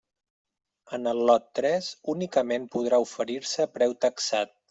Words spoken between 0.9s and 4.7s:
En el lot tres únicament podrà oferir-se preu taxat.